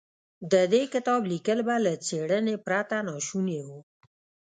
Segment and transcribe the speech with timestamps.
[0.51, 3.67] د دې کتاب ليکل به له څېړنې پرته ناشوني و.